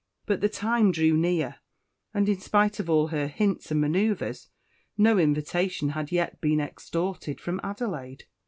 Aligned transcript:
But 0.25 0.41
the 0.41 0.49
time 0.49 0.91
drew 0.91 1.15
near, 1.15 1.57
and 2.11 2.27
in 2.27 2.39
spite 2.39 2.79
of 2.79 2.89
all 2.89 3.09
her 3.09 3.27
hints 3.27 3.69
and 3.69 3.79
manoeuvres 3.81 4.49
no 4.97 5.19
invitation 5.19 5.89
had 5.89 6.11
yet 6.11 6.41
been 6.41 6.59
extorted 6.59 7.39
from 7.39 7.59
Adelaide. 7.63 8.23